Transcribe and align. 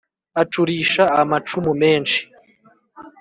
acurisha 0.41 1.03
amacumu 1.21 1.71
menshi 1.81 2.19